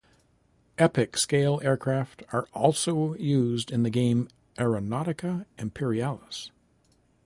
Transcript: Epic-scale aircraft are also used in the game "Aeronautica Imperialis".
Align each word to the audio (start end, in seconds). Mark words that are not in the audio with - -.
Epic-scale 0.79 1.61
aircraft 1.63 2.23
are 2.33 2.47
also 2.55 3.13
used 3.17 3.69
in 3.69 3.83
the 3.83 3.91
game 3.91 4.27
"Aeronautica 4.57 5.45
Imperialis". 5.59 6.49